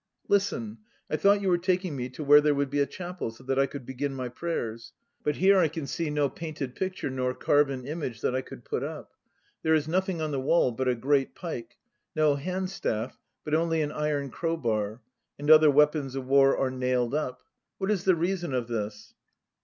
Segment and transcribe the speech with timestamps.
[0.27, 0.79] Listen!
[1.11, 3.59] I thought you were taking me to where there would be a chapel, so that
[3.59, 4.93] I could begin my prayers.
[5.23, 8.81] But here I can see no painted picture nor carven image that I could put
[8.83, 9.11] up.
[9.61, 11.77] There is noth ing on the wall but a great pike,
[12.15, 15.03] no handstaff, but only an iron crowbar;
[15.37, 17.43] and other weapons of war are nailed up.
[17.77, 19.13] What is the reason of this?